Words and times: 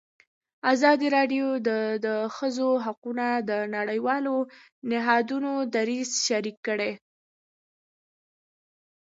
ازادي 0.73 1.07
راډیو 1.17 1.47
د 1.67 1.69
د 2.05 2.07
ښځو 2.35 2.69
حقونه 2.85 3.27
د 3.49 3.51
نړیوالو 3.75 4.35
نهادونو 4.91 5.51
دریځ 5.75 6.09
شریک 6.27 6.57
کړی. 6.67 6.91